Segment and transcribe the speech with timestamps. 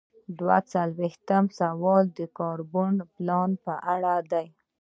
[0.39, 2.65] دوه څلویښتم سوال د کاري
[3.15, 4.47] پلان په اړه دی.